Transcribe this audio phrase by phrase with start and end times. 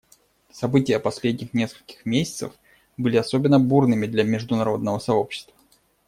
[0.49, 2.53] События последних нескольких месяцев
[2.97, 5.53] были особенно бурными для международного сообщества.